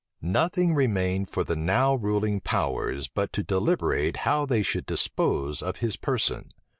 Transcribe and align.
Nothing 0.23 0.73
remained 0.73 1.29
for 1.29 1.43
the 1.43 1.55
now 1.55 1.93
ruling 1.93 2.39
powers 2.41 3.07
but 3.07 3.31
to 3.33 3.43
deliberate 3.43 4.17
how 4.25 4.47
they 4.47 4.63
should 4.63 4.87
dispose 4.87 5.61
of 5.61 5.77
his 5.77 5.95
person. 5.95 6.49